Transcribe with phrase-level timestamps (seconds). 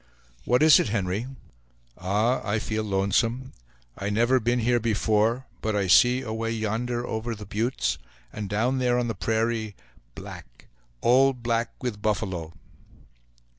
[0.45, 1.27] "What is it, Henry?"
[1.95, 3.53] "Ah, I feel lonesome;
[3.95, 7.99] I never been here before; but I see away yonder over the buttes,
[8.33, 9.75] and down there on the prairie,
[10.15, 10.65] black
[11.01, 12.51] all black with buffalo!"